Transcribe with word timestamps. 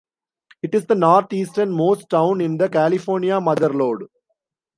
It 0.63 0.73
is 0.73 0.87
the 0.87 0.95
northeastern-most 0.95 2.09
town 2.09 2.41
in 2.41 2.57
the 2.57 2.67
California 2.69 3.39
Mother 3.39 3.71
Lode. 3.71 4.05